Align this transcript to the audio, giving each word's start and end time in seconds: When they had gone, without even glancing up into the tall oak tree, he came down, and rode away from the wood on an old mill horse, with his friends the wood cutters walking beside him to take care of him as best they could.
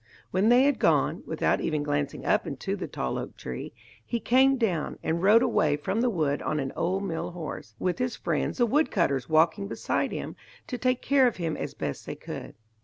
When 0.31 0.49
they 0.49 0.63
had 0.63 0.79
gone, 0.79 1.21
without 1.27 1.61
even 1.61 1.83
glancing 1.83 2.25
up 2.25 2.47
into 2.47 2.75
the 2.75 2.87
tall 2.87 3.19
oak 3.19 3.37
tree, 3.37 3.71
he 4.03 4.19
came 4.19 4.57
down, 4.57 4.97
and 5.03 5.21
rode 5.21 5.43
away 5.43 5.77
from 5.77 6.01
the 6.01 6.09
wood 6.09 6.41
on 6.41 6.59
an 6.59 6.73
old 6.75 7.03
mill 7.03 7.29
horse, 7.29 7.75
with 7.77 7.99
his 7.99 8.15
friends 8.15 8.57
the 8.57 8.65
wood 8.65 8.89
cutters 8.89 9.29
walking 9.29 9.67
beside 9.67 10.11
him 10.11 10.35
to 10.65 10.79
take 10.79 11.03
care 11.03 11.27
of 11.27 11.35
him 11.37 11.55
as 11.55 11.75
best 11.75 12.07
they 12.07 12.15
could. 12.15 12.55